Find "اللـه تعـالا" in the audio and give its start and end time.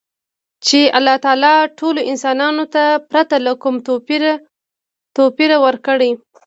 0.97-1.53